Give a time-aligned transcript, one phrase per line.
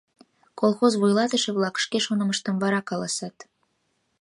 [0.59, 3.37] Колхоз вуйлатыше-влак шке шонымыштым вара каласат.